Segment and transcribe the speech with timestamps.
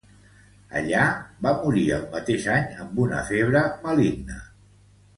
[0.79, 1.01] Allà
[1.47, 4.43] va morir el mateix any amb una febre maligna.